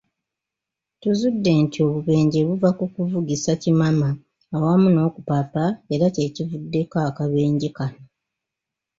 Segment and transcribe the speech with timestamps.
[1.01, 4.09] Tuzudde nti obubenje buva ku kuvugisa kimama
[4.55, 8.03] awamu n'okupapa era kyekivuddeko akabenje kano.